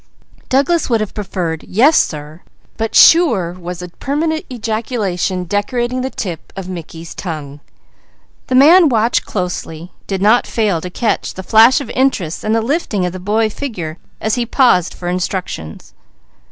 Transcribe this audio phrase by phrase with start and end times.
[0.49, 2.41] Douglas would have preferred "Yes sir,"
[2.75, 7.59] but "Sure!" was a permanent ejaculation decorating the tip of Mickey's tongue.
[8.47, 12.61] The man watching closely did not fail to catch the flash of interest and the
[12.63, 15.93] lifting of the boy figure as he paused for instructions.